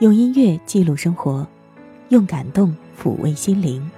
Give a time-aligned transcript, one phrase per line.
[0.00, 1.44] 用音乐记录生活，
[2.10, 3.90] 用感动抚慰心灵。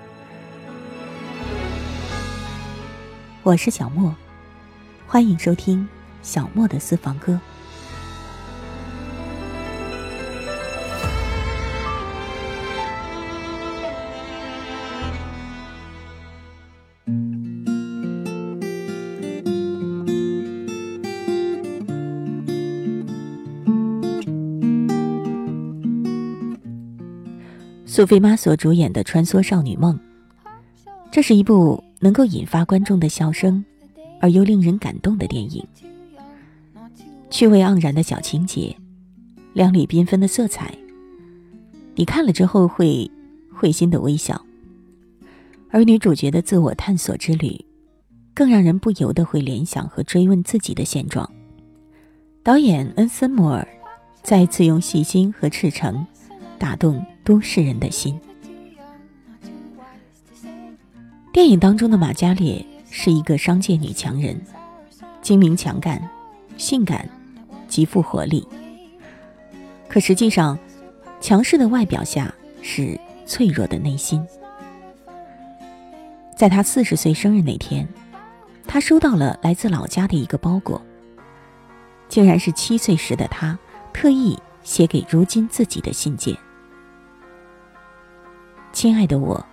[3.42, 4.14] 我是小莫，
[5.06, 5.86] 欢迎收听
[6.22, 7.38] 小莫的私房歌。
[27.92, 29.98] 苏菲玛索主演的《穿梭少女梦》，
[31.10, 33.64] 这是一部能够引发观众的笑声，
[34.20, 35.66] 而又令人感动的电影。
[37.30, 38.76] 趣味盎然的小情节，
[39.54, 40.72] 亮丽缤纷的色彩，
[41.96, 43.10] 你看了之后会
[43.52, 44.40] 会心的微笑。
[45.70, 47.58] 而女主角的自我探索之旅，
[48.32, 51.28] 更让人不由得会联想和追问自己的现状。
[52.44, 53.66] 导演恩森摩尔
[54.22, 56.06] 再次用细心和赤诚
[56.56, 57.04] 打动。
[57.30, 58.20] 都市人的心。
[61.32, 64.36] 电影当中的玛嘉烈是一个商界女强人，
[65.22, 66.02] 精明强干、
[66.56, 67.08] 性感、
[67.68, 68.44] 极富活力。
[69.88, 70.58] 可实际上，
[71.20, 74.20] 强势的外表下是脆弱的内心。
[76.36, 77.86] 在她四十岁生日那天，
[78.66, 80.82] 她收到了来自老家的一个包裹，
[82.08, 83.56] 竟然是七岁时的她
[83.92, 86.36] 特意写给如今自己的信件。
[88.72, 89.44] 亲爱的我，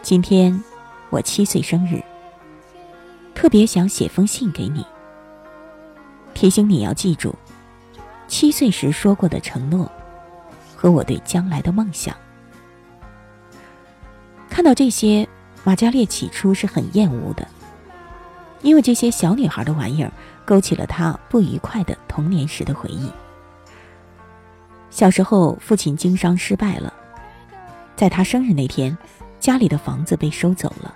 [0.00, 0.58] 今天
[1.10, 2.02] 我七岁生日，
[3.34, 4.84] 特别想写封信给你，
[6.32, 7.34] 提醒你要记住
[8.26, 9.88] 七岁时说过的承诺
[10.74, 12.16] 和我对将来的梦想。
[14.48, 15.28] 看到这些，
[15.62, 17.46] 玛加烈起初是很厌恶的，
[18.62, 20.10] 因为这些小女孩的玩意儿
[20.46, 23.10] 勾起了她不愉快的童年时的回忆。
[24.90, 26.92] 小时候，父亲经商失败了。
[27.96, 28.96] 在他生日那天，
[29.38, 30.94] 家里的房子被收走了，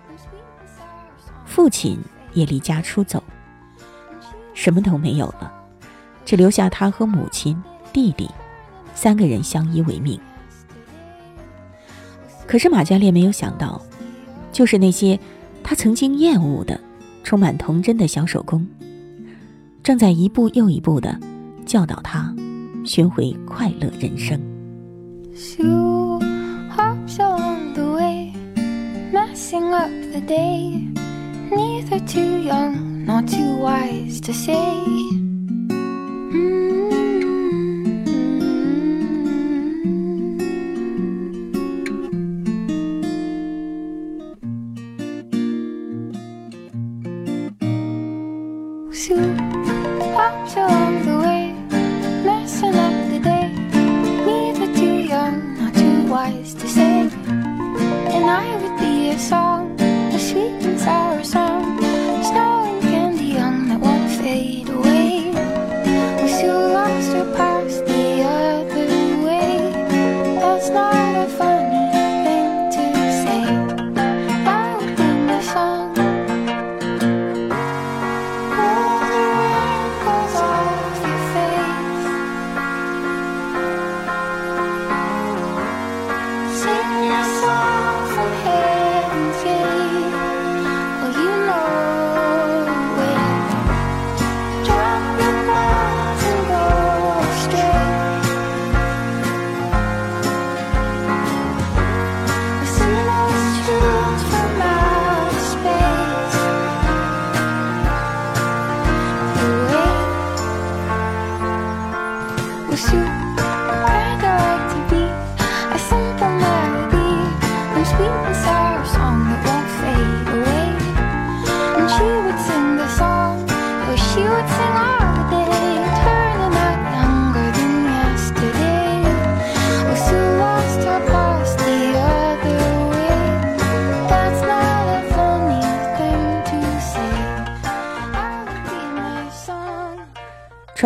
[1.44, 1.98] 父亲
[2.32, 3.22] 也离家出走，
[4.54, 5.52] 什么都没有了，
[6.24, 7.56] 只留下他和母亲、
[7.92, 8.28] 弟弟
[8.94, 10.18] 三个人相依为命。
[12.46, 13.80] 可是马加列没有想到，
[14.52, 15.18] 就是那些
[15.62, 16.80] 他曾经厌恶的、
[17.22, 18.66] 充满童真的小手工，
[19.82, 21.18] 正在一步又一步的
[21.64, 22.34] 教导他
[22.84, 24.40] 寻回快乐人生。
[29.12, 30.82] Messing up the day.
[31.50, 35.15] Neither too young nor too wise to say.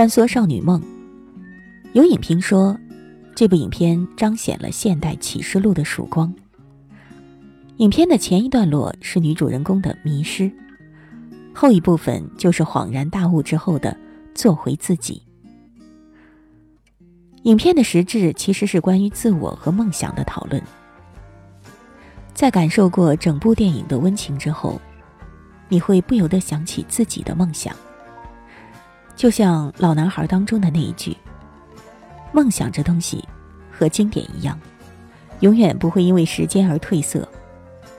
[0.01, 0.83] 穿梭少女梦。
[1.93, 2.75] 有影评说，
[3.35, 6.35] 这部影片彰显了现代启示录的曙光。
[7.77, 10.51] 影片的前一段落是女主人公的迷失，
[11.53, 13.95] 后一部分就是恍然大悟之后的
[14.35, 15.21] 做回自己。
[17.43, 20.63] 影片的实质其实是关于自我和梦想的讨论。
[22.33, 24.81] 在感受过整部电影的温情之后，
[25.69, 27.77] 你会不由得想起自己的梦想，
[29.21, 31.15] 就像老男孩当中的那一句。
[32.33, 33.23] 梦想这东西，
[33.71, 34.59] 和经典一样，
[35.41, 37.29] 永远不会因为时间而褪色，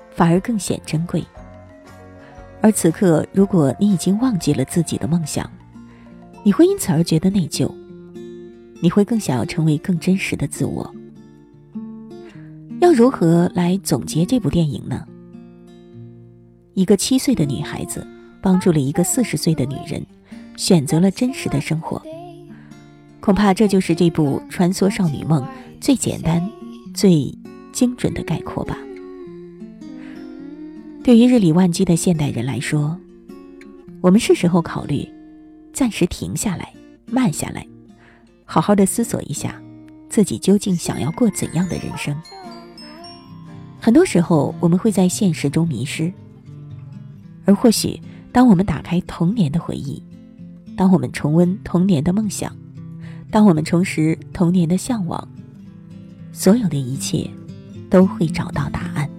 [0.10, 1.24] 反而更显珍贵。
[2.60, 5.48] 而此刻，如果你已经忘记了自己的梦想，
[6.42, 7.72] 你会因此而觉得内疚，
[8.82, 10.92] 你会更想要成为更真实的自我。
[12.80, 15.06] 要如何来总结这部电影呢？
[16.74, 18.04] 一个七岁的女孩子
[18.42, 20.04] 帮助了一个四十岁的女人，
[20.56, 22.02] 选择了真实的生活。
[23.20, 25.44] 恐怕这就是这部《穿梭少女梦》
[25.80, 26.50] 最简单、
[26.94, 27.34] 最
[27.72, 28.78] 精准的概括吧。
[31.04, 32.98] 对于日理万机的现代人来说，
[34.02, 35.08] 我们是时候考虑
[35.74, 36.74] 暂时停下来、
[37.06, 37.66] 慢下来，
[38.46, 39.62] 好好的思索一下
[40.10, 42.16] 自己究竟想要过怎样的人生。
[43.80, 46.12] 很多时候，我们会在现实中迷失，
[47.46, 48.00] 而或许
[48.32, 50.02] 当我们打开童年的回忆，
[50.76, 52.56] 当我们重温童年的梦想，
[53.30, 55.28] 当我们重拾童年的向往，
[56.32, 57.30] 所有的一切
[57.90, 59.10] 都会找到答案。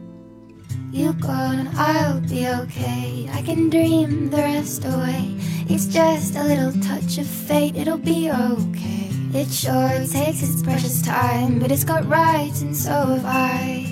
[0.93, 3.29] You gone, I'll be okay.
[3.31, 5.31] I can dream the rest away.
[5.69, 9.09] It's just a little touch of fate, it'll be okay.
[9.33, 13.87] It sure takes its precious time, but it's got rights, and so have I.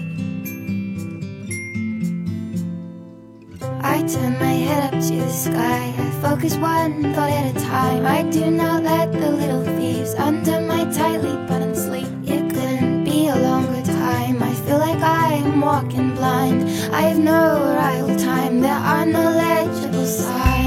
[3.83, 5.83] I turn my head up to the sky.
[6.05, 8.07] I focus one thought at a time.
[8.07, 12.13] I do not let the little thieves under my tightly buttoned sleeve.
[12.35, 14.43] It couldn't be a longer time.
[14.43, 16.59] I feel like I'm walking blind.
[16.95, 18.61] I have no arrival time.
[18.61, 20.60] There are no legible signs.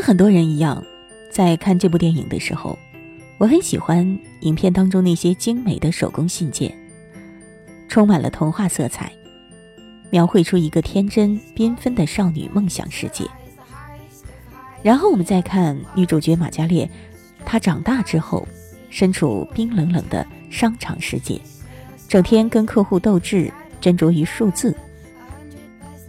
[0.00, 0.82] 跟很多人一样，
[1.30, 2.78] 在看这部电影的时候，
[3.36, 6.74] 我很喜欢影片当中那些精美的手工信件，
[7.86, 9.12] 充满了童话色彩，
[10.08, 13.26] 描绘出一个天真缤纷的少女梦想世界。
[14.82, 16.88] 然后我们再看女主角玛嘉烈，
[17.44, 18.48] 她长大之后，
[18.88, 21.38] 身处冰冷冷的商场世界，
[22.08, 23.52] 整天跟客户斗智，
[23.82, 24.74] 斟酌于数字。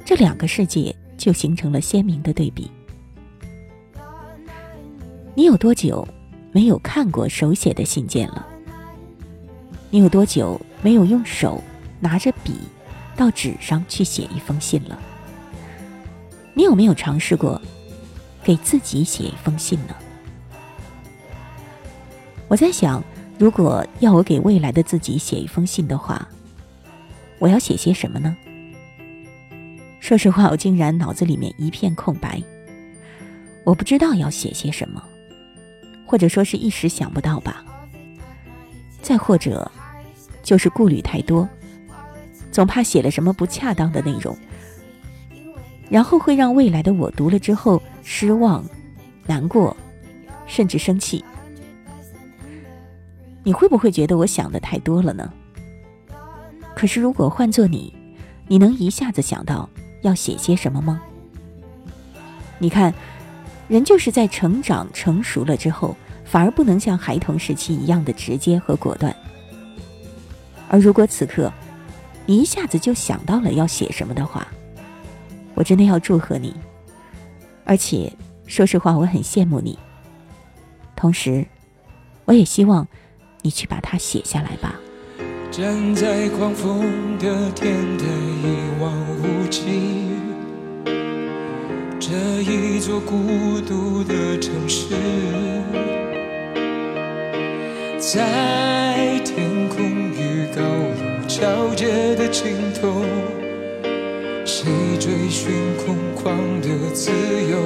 [0.06, 2.72] 这两个世界就形成了鲜明的对比。
[5.34, 6.06] 你有多久
[6.52, 8.46] 没有看过手写的信件了？
[9.90, 11.64] 你有多久没有用手
[12.02, 12.56] 拿着笔
[13.16, 15.00] 到纸上去写一封信了？
[16.54, 17.62] 你有没有尝试过
[18.44, 19.96] 给自己写一封信呢？
[22.50, 23.02] 我在想，
[23.40, 26.28] 如果要我给未来的自己写一封信的话，
[27.40, 28.36] 我要写些什么呢？
[30.02, 32.44] 说实话，我竟然脑子里面一片空白，
[33.64, 35.02] 我不知道要写些什么。
[36.12, 37.64] 或者说是一时想不到吧，
[39.02, 39.72] 再或者，
[40.44, 41.48] 就是顾虑太多，
[42.52, 44.38] 总怕写了什么不恰当的内容，
[45.90, 48.62] 然后会让未来的我读了之后失望、
[49.26, 49.74] 难过，
[50.48, 51.24] 甚至生气。
[53.42, 55.32] 你会不会觉得我想的太多了呢？
[56.76, 57.94] 可是如果换做你，
[58.50, 59.70] 你能一下子想到
[60.02, 61.02] 要写些什么吗？
[62.60, 62.94] 你看。
[63.72, 69.16] 人就是在成长成熟了之后，反而不能像孩童时期一样的直接和果断。
[70.68, 71.50] 而如果此刻，
[72.26, 74.46] 你一下子就想到了要写什么的话，
[75.56, 76.54] 我真的要祝贺你。
[77.64, 78.12] 而且，
[78.46, 79.80] 说实话，我很羡慕你。
[80.94, 81.46] 同时，
[82.26, 82.86] 我也希望
[83.42, 84.76] 你去把它写下来吧。
[85.50, 90.11] 站在狂风的天台，一望无际。
[92.02, 92.10] 这
[92.42, 94.88] 一座孤独的城市，
[98.00, 103.06] 在天空与高楼交接的尽头，
[104.46, 104.66] 谁
[105.00, 105.54] 追寻
[105.86, 107.60] 空旷的自由？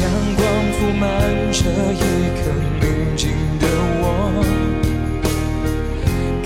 [0.00, 0.46] 阳光
[0.78, 1.10] 铺满
[1.50, 2.40] 这一刻
[2.80, 3.66] 宁静的
[3.98, 4.40] 我，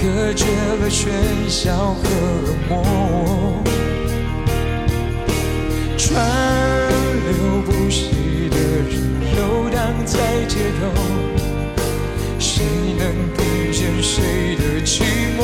[0.00, 0.46] 隔绝
[0.80, 1.04] 了喧
[1.50, 2.00] 嚣和
[2.46, 3.39] 冷漠。
[6.12, 8.10] 川流不息
[8.50, 8.90] 的人
[9.36, 10.90] 游荡在街头，
[12.36, 12.64] 谁
[12.98, 15.02] 能听见谁的寂
[15.38, 15.40] 寞？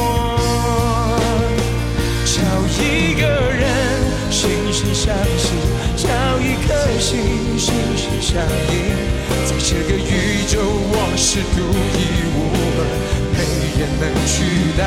[2.25, 2.35] 找
[2.66, 3.62] 一个人
[4.28, 5.54] 心心相惜，
[5.96, 6.04] 找
[6.40, 7.14] 一颗心
[7.56, 8.75] 心心相印，
[9.46, 11.62] 在这个宇宙我是独
[11.94, 12.37] 一无
[12.75, 12.78] 二，
[13.32, 13.38] 没
[13.78, 14.35] 人能取
[14.76, 14.82] 代。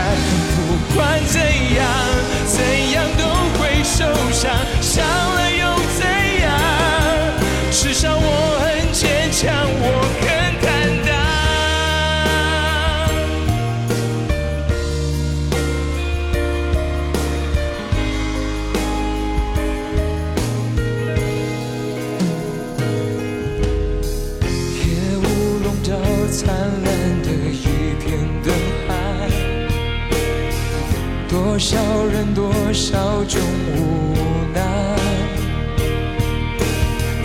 [32.79, 32.95] 少
[33.25, 33.41] 中
[33.75, 34.15] 无
[34.53, 34.62] 奈，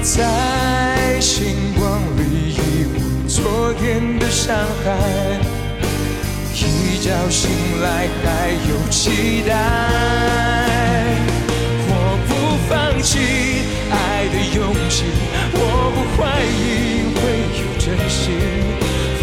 [0.03, 2.21] 在星光里
[2.51, 2.59] 遗
[2.93, 4.91] 忘昨天的伤害，
[6.53, 7.49] 一觉醒
[7.81, 9.55] 来还有期待。
[11.87, 11.91] 我
[12.27, 12.31] 不
[12.69, 13.13] 放弃
[13.93, 13.95] 爱
[14.35, 15.05] 的勇气，
[15.55, 15.57] 我
[15.95, 17.23] 不怀疑会
[17.61, 18.23] 有真心。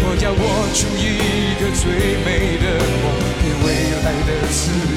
[0.24, 0.40] 要我
[0.72, 0.98] 出一
[1.60, 1.84] 个最
[2.24, 2.64] 美的
[3.02, 3.04] 梦
[3.38, 3.68] 给未
[4.02, 4.91] 来的自己，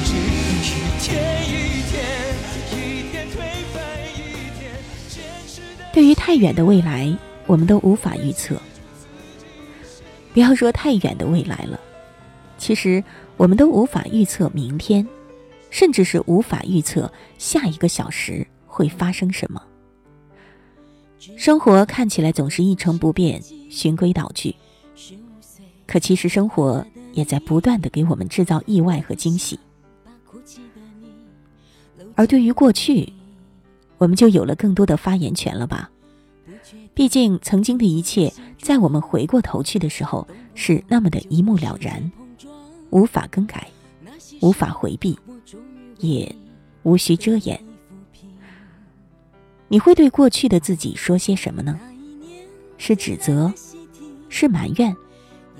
[5.96, 7.10] 对于太远的未来，
[7.46, 8.60] 我们都无法预测。
[10.34, 11.80] 不要说太远的未来了，
[12.58, 13.02] 其实
[13.38, 15.08] 我们都无法预测明天，
[15.70, 19.62] 甚至是无法预测下一个小时会发生什么。
[21.38, 24.54] 生活看起来总是一成不变、循规蹈矩，
[25.86, 29.58] 可其实生活也在不断的给我们制造意外和惊喜。
[32.14, 33.10] 而对于过去，
[33.98, 35.90] 我们就有了更多的发言权了吧？
[36.94, 42.10] 毕竟曾经的一切，在我们回过头去的时候，是那么的一目了然，
[42.90, 43.68] 无法更改，
[44.40, 45.18] 无法回避，
[45.98, 46.34] 也
[46.82, 47.62] 无需遮掩。
[49.68, 51.78] 你会对过去的自己说些什么呢？
[52.78, 53.52] 是指责，
[54.28, 54.94] 是埋怨，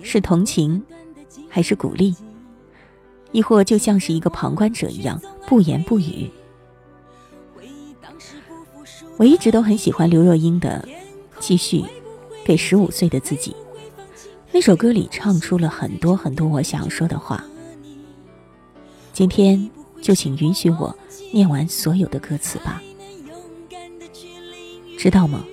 [0.02, 0.82] 是同情，
[1.48, 2.14] 还是鼓励？
[3.32, 6.30] 亦或就像是一个旁观者一样，不言不语？
[9.18, 10.86] 我一直都很喜欢刘若英的
[11.40, 11.82] 《继续
[12.44, 13.52] 给十五岁的自己》
[14.52, 17.42] 那首歌里唱出了很多很多我想说的话。
[19.14, 19.70] 今天
[20.02, 20.94] 就请允许我
[21.32, 22.82] 念完所有的歌词吧。
[24.98, 25.44] 知道吗？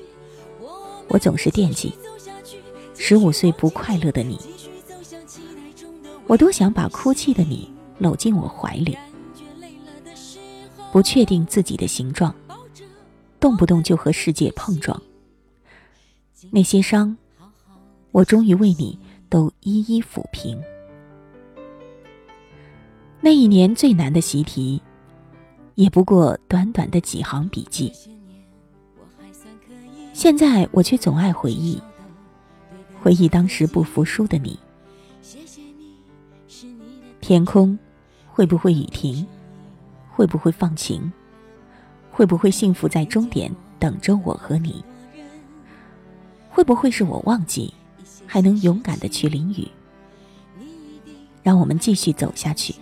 [1.08, 1.94] 我总是惦记
[2.98, 4.38] 十五岁不快乐的你，
[6.28, 8.98] 我多想把哭泣的你搂进我怀里。
[10.92, 12.34] 不确定自己的形状，
[13.44, 15.04] 动不动就和世界碰撞。
[16.50, 17.18] 那些伤，
[18.14, 18.98] 我终于为你
[19.28, 20.58] 都一一抚平。
[23.20, 24.82] 那一年最难的习题，
[25.76, 27.92] 也不过短短的几行笔记。
[30.14, 31.78] 现在我却总爱回忆，
[33.02, 34.58] 回忆当时不服输的你。
[37.20, 37.78] 天空
[38.26, 39.28] 会不会雨停？
[40.10, 41.12] 会不会放晴？
[42.14, 44.86] 会不会幸福在终点等着我和你？
[46.48, 47.74] 会不会是我忘记，
[48.28, 49.68] 还能勇敢的去淋雨？
[51.42, 52.76] 让我们继续走下去，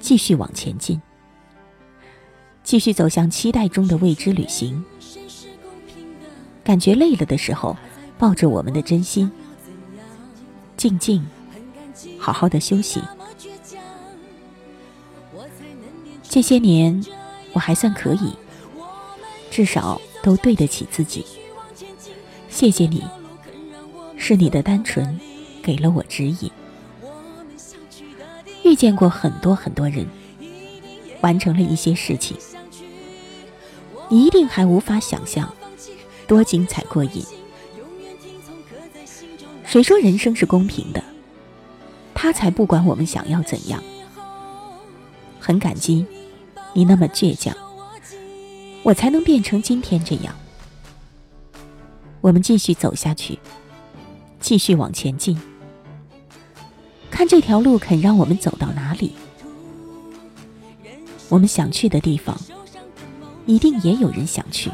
[0.00, 1.00] 继续往前进，
[2.64, 4.84] 继续走向期待中的未知旅行。
[6.64, 7.76] 感觉累了的时候，
[8.18, 9.30] 抱着我们的真心，
[10.76, 11.24] 静静，
[12.18, 13.00] 好好的休息。
[16.24, 17.00] 这些年，
[17.56, 18.34] 我还算可以，
[19.50, 21.24] 至少都对得起自己。
[22.50, 23.02] 谢谢你，
[24.18, 25.18] 是你的单纯
[25.62, 26.50] 给了我指引。
[28.62, 30.06] 遇见过很多很多人，
[31.22, 32.36] 完成了一些事情，
[34.10, 35.50] 你一定还无法想象。
[36.26, 37.24] 多精彩过瘾！
[39.64, 41.02] 谁说人生是公平的？
[42.12, 43.82] 他才不管我们想要怎样。
[45.40, 46.04] 很感激
[46.76, 47.56] 你那么倔强，
[48.82, 50.34] 我才能变成今天这样。
[52.20, 53.38] 我们继续走下去，
[54.40, 55.40] 继续往前进，
[57.10, 59.14] 看这条路肯让我们走到哪里。
[61.30, 62.38] 我们想去的地方，
[63.46, 64.70] 一定也有人想去。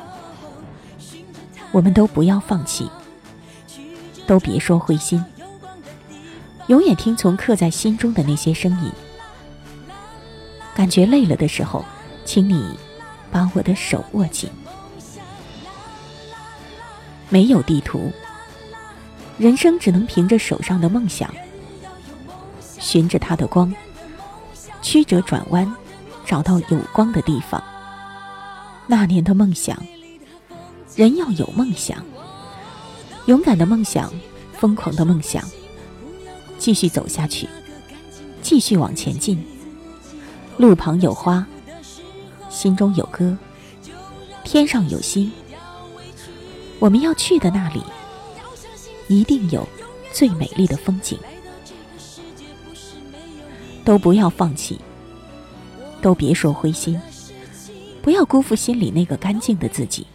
[1.71, 2.91] 我们都不要放弃，
[4.27, 5.25] 都别说灰心，
[6.67, 8.91] 永远听从刻在心中的那些声音。
[10.75, 11.85] 感觉累了的时候，
[12.25, 12.77] 请你
[13.31, 14.49] 把我的手握紧。
[17.29, 18.13] 没有地图，
[19.39, 21.33] 人生只能凭着手上的梦想，
[22.79, 23.75] 循着它的光，
[24.83, 25.75] 曲折转弯，
[26.27, 27.63] 找到有光的地方。
[28.87, 29.77] 那年的梦想，
[30.95, 32.05] 人要有梦想，
[33.27, 34.13] 勇敢的梦想，
[34.59, 35.43] 疯狂的梦想，
[36.59, 37.49] 继续走下去，
[38.43, 39.43] 继续往前进。
[40.59, 41.47] 路旁有花，
[42.49, 43.37] 心中有歌，
[44.45, 45.31] 天上有星。
[46.79, 47.83] 我们要去的那里，
[49.09, 49.67] 一定有
[50.13, 51.19] 最美丽的风景。
[53.85, 54.79] 都不要放弃，
[56.01, 57.01] 都别说灰心，
[58.01, 60.07] 不要辜负心里那个干净的自己。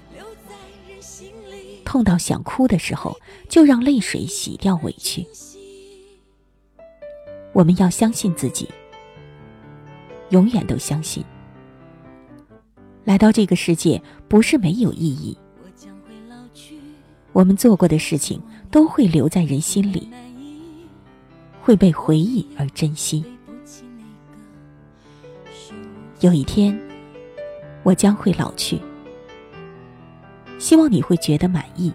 [1.84, 3.18] 痛到想哭的时候，
[3.50, 5.26] 就让泪水洗掉委屈。
[7.54, 8.70] 我们要相信自己，
[10.30, 11.24] 永远都相信。
[13.04, 15.38] 来到这个世界，不是没有意义。
[17.32, 18.42] 我们做过的事情
[18.72, 20.10] 都会留在人心里，
[21.62, 23.24] 会被回忆而珍惜。
[26.22, 26.78] 有一天，
[27.84, 28.82] 我将会老去，
[30.58, 31.94] 希望你会觉得满意。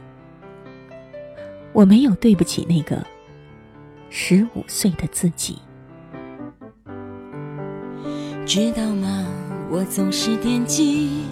[1.73, 3.05] 我没有对不起那个
[4.11, 5.59] 十五岁的自己。
[8.45, 9.25] 知道吗？
[9.71, 11.23] 我总是惦记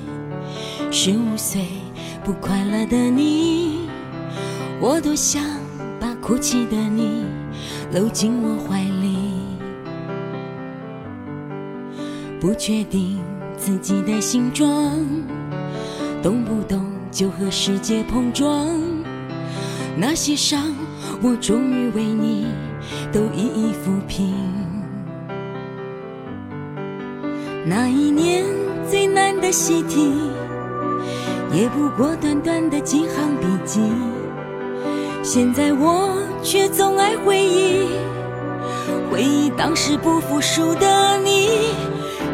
[0.91, 1.67] 十五岁
[2.25, 3.89] 不快乐的你。
[4.81, 5.43] 我多想
[6.01, 7.25] 把哭泣的你
[7.93, 9.19] 搂进我怀里，
[12.41, 13.19] 不确定
[13.59, 14.97] 自己的形状，
[16.23, 18.69] 动不动就和世界碰撞。
[19.99, 20.73] 那些伤，
[21.21, 22.47] 我终于为你
[23.13, 24.35] 都一一抚平。
[27.65, 28.45] 那一年
[28.89, 30.13] 最难的习题，
[31.53, 33.81] 也不过短短的几行笔记。
[35.23, 37.87] 现在我却总爱回忆，
[39.11, 41.51] 回忆当时不服输的你。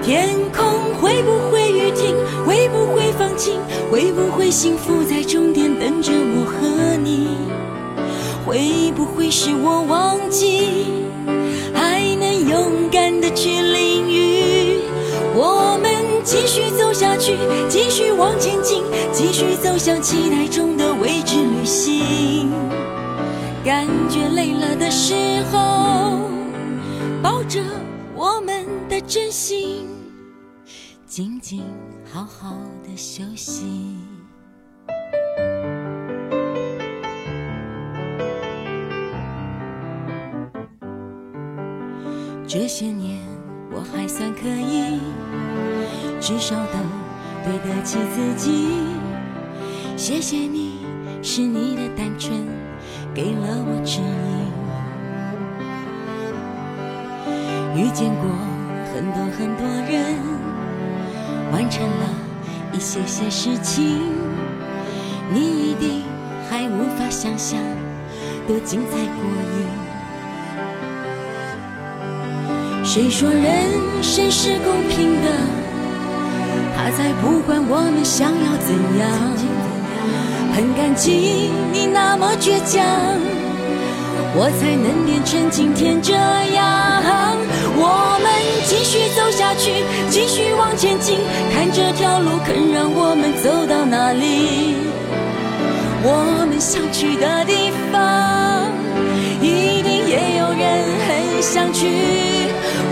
[0.00, 0.64] 天空
[1.00, 2.14] 会不会雨停？
[2.46, 3.60] 会不会放晴？
[3.90, 7.30] 会不会幸福在终点等着我和你？
[8.46, 10.86] 会不会是我忘记，
[17.26, 17.36] 去，
[17.68, 22.52] 继续往前进，继续走向期待中的未知旅行。
[23.64, 26.20] 感觉累了的时候，
[27.20, 27.60] 抱着
[28.14, 29.88] 我们的真心，
[31.04, 31.64] 静静
[32.12, 33.96] 好好的休息。
[42.46, 43.20] 这些年
[43.72, 45.00] 我还算可以，
[46.20, 46.80] 至少等
[47.46, 48.74] 对得起自己。
[49.96, 50.80] 谢谢你，
[51.22, 52.44] 是你的单纯。
[53.14, 54.00] 给了我指
[57.76, 58.28] 引，遇见过
[58.92, 60.18] 很多很多人，
[61.52, 62.04] 完成了
[62.72, 64.12] 一些些事情，
[65.32, 66.02] 你一定
[66.50, 67.58] 还无法想象
[68.48, 69.24] 多精彩过
[69.56, 69.64] 瘾。
[72.84, 75.65] 谁说人生是公平的？
[76.86, 78.70] 他才不管我们想要怎
[79.00, 79.10] 样。
[80.54, 82.78] 很感激你那么倔强，
[84.36, 87.34] 我才能变成今天这样。
[87.74, 88.30] 我们
[88.66, 91.18] 继续走下去，继续往前进，
[91.52, 94.76] 看这条路肯让我们走到哪里。
[96.04, 98.70] 我们想去的地方，
[99.42, 101.82] 一定也有人很想去。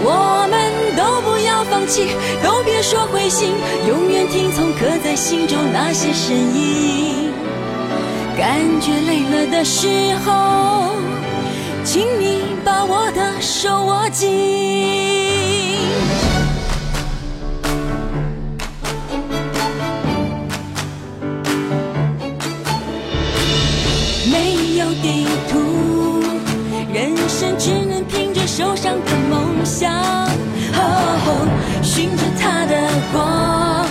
[0.06, 0.63] 我们
[1.70, 2.08] 放弃，
[2.42, 3.52] 都别说灰心，
[3.88, 7.30] 永远听从刻在心中那些声音。
[8.36, 9.88] 感觉累了的时
[10.24, 10.90] 候，
[11.84, 14.28] 请你把我的手握紧。
[24.32, 26.22] 没有地图，
[26.92, 29.92] 人生只能凭着手上的梦想，
[31.82, 32.74] 循着他的
[33.12, 33.86] 光，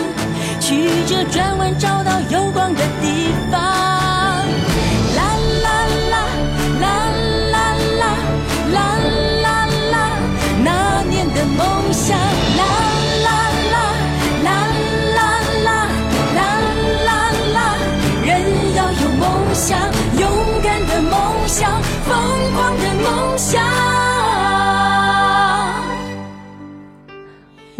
[0.59, 3.82] 曲折转弯，找到有光的地方。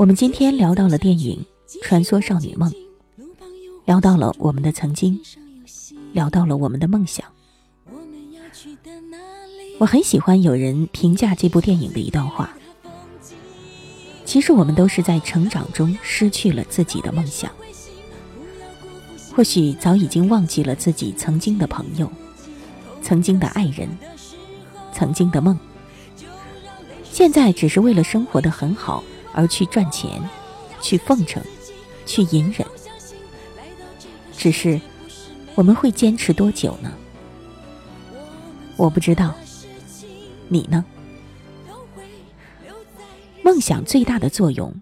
[0.04, 1.46] 我们今天聊到了电影
[1.82, 2.70] 《穿梭少女梦》，
[3.86, 5.18] 聊到了我们的曾经，
[6.12, 7.26] 聊到了我们的梦想。
[9.80, 12.54] 我很喜欢有人评价这部电影的一段话：
[14.26, 17.50] 其实我们都是在成长中失去了自己的梦想。
[19.34, 22.12] 或许早已经忘记了自己曾经的朋友、
[23.02, 23.88] 曾经的爱人、
[24.92, 25.58] 曾经的梦，
[27.10, 29.02] 现在只是为了生活的很好
[29.34, 30.22] 而去赚钱、
[30.80, 31.44] 去奉承、
[32.06, 32.66] 去隐忍。
[34.38, 34.80] 只是
[35.56, 36.92] 我们会坚持多久呢？
[38.78, 39.36] 我不知道，
[40.48, 40.86] 你呢？
[43.44, 44.74] 梦想最大的作用，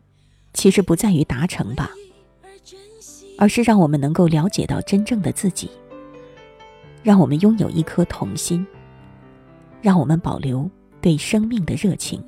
[0.54, 1.92] 其实不在于达成吧。
[3.38, 5.68] 而是让我们能够了解到真正的自己，
[7.02, 8.66] 让我们拥有一颗童心，
[9.82, 10.70] 让我们保留
[11.02, 12.24] 对生命的热情。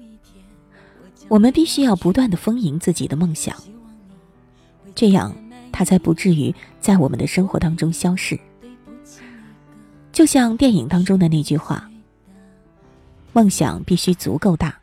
[1.29, 3.55] 我们必须要不断的丰盈自己的梦想，
[4.93, 5.35] 这样
[5.71, 8.39] 它才不至于在我们的生活当中消逝。
[10.11, 11.89] 就像电影当中的那句话
[13.33, 14.77] ：“梦想必须足够大，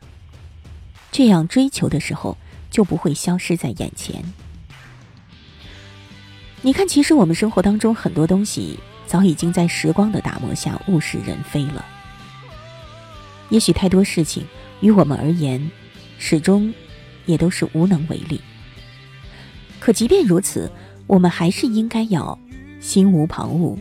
[1.09, 2.35] 这样追求的时候
[2.69, 4.21] 就不会消失在眼前。”
[6.61, 8.77] 你看，其实我们生活当中很多东西
[9.07, 11.85] 早已经在时光的打磨下物是人非了。
[13.49, 14.45] 也许太多事情
[14.81, 15.71] 与我们而言，
[16.23, 16.71] 始终
[17.25, 18.39] 也都是无能为力。
[19.79, 20.71] 可即便如此，
[21.07, 22.37] 我们还是应该要
[22.79, 23.75] 心无旁骛、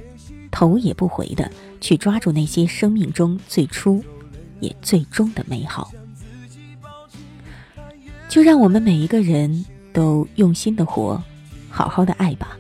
[0.50, 4.03] 头也不回的去抓住那些生命中最初
[4.59, 5.92] 也最终的美好。
[8.26, 11.22] 就让我们每一个人都用心的活，
[11.68, 12.57] 好好的爱吧。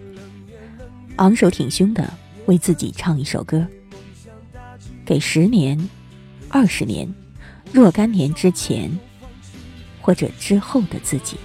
[1.16, 2.12] 昂首挺胸的
[2.44, 3.66] 为自己唱一首歌，
[5.06, 5.78] 给十年、
[6.50, 7.10] 二十年、
[7.72, 8.90] 若干年之前
[10.00, 11.36] 或者之后的自己。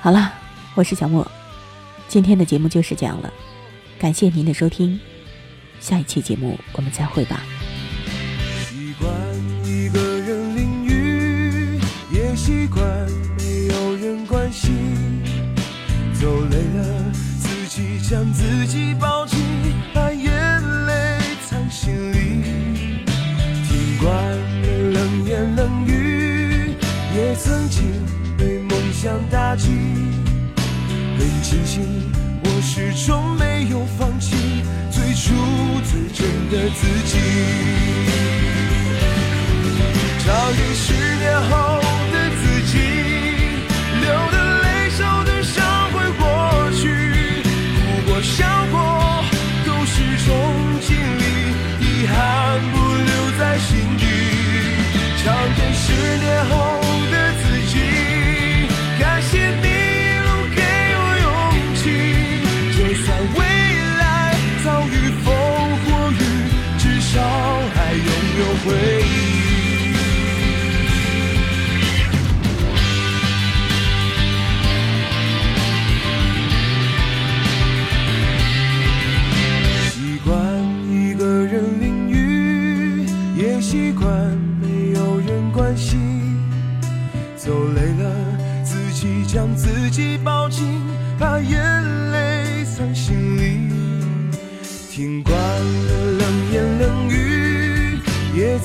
[0.00, 0.32] 好了，
[0.74, 1.30] 我是小莫，
[2.08, 3.32] 今天的节目就是这样了，
[3.98, 4.98] 感谢您的收听，
[5.78, 7.42] 下一期节目我们再会吧。
[8.64, 9.10] 习惯
[9.64, 12.82] 一个人淋雨，也习惯
[13.36, 15.22] 没有人关心。
[16.14, 19.19] 走累了，自己将自己抱
[29.00, 29.68] 被梦想打击。
[31.18, 31.82] 很庆幸，
[32.44, 34.36] 我始终没有放弃
[34.90, 35.32] 最初
[35.84, 37.18] 最真的自己。
[40.26, 41.80] 找寻十年后
[42.12, 42.78] 的自己，
[44.00, 46.22] 流的泪、受的伤会过
[46.72, 47.42] 去，
[47.74, 48.76] 哭过、笑过
[49.66, 49.94] 都是
[50.26, 50.28] 种
[50.80, 51.22] 经历，
[51.80, 54.04] 遗憾不留在心底。
[55.22, 56.69] 唱给十年后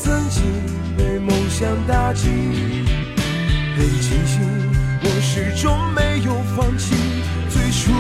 [0.06, 0.44] 曾经
[0.96, 2.30] 被梦想打击。
[3.76, 4.40] 很庆幸，
[5.02, 6.94] 我始终没有放弃
[7.50, 7.92] 最初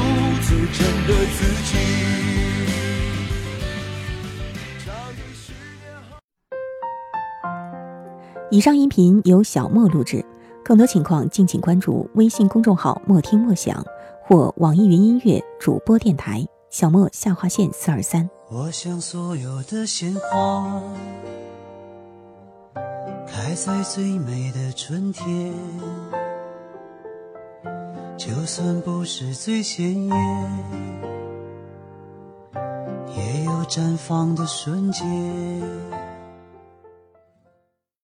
[0.43, 1.77] 最真的自己。
[8.51, 10.23] 以上音频由小莫录制，
[10.63, 13.83] 更多情况敬请关注微信公众号“莫听莫想”
[14.23, 18.29] 或网易云音乐主播电台“小莫下划线四二三”。
[18.51, 20.79] 我想所有的鲜花
[23.27, 25.53] 开在最美的春天，
[28.17, 30.15] 就算不是最鲜艳，
[33.17, 35.03] 也有绽放的瞬间。